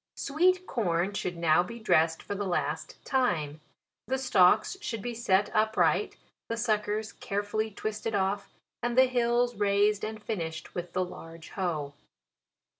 [0.15, 3.61] SWEET CORN 3 hould now be dressed for the last time.
[4.07, 8.49] The atalks should be set upright, the suckers care 152 JULY* fully l visted off,
[8.81, 11.93] and the hills raised and fin ished with the large hoe.